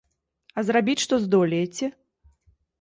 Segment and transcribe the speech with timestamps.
[0.57, 1.93] А зрабіць што здолееце?